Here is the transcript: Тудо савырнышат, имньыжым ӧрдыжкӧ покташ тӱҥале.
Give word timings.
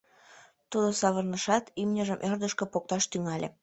Тудо 0.71 0.87
савырнышат, 0.99 1.65
имньыжым 1.81 2.19
ӧрдыжкӧ 2.27 2.65
покташ 2.73 3.03
тӱҥале. 3.11 3.47